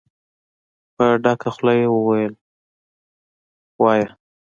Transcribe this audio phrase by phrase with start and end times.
[0.95, 2.33] په ډکه خوله يې وويل:
[3.81, 4.07] وايه!